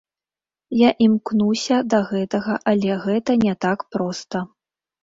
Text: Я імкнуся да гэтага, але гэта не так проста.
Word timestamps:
Я 0.79 0.89
імкнуся 1.07 1.77
да 1.91 1.99
гэтага, 2.11 2.59
але 2.73 2.91
гэта 3.07 3.31
не 3.47 3.53
так 3.69 3.79
проста. 3.97 4.37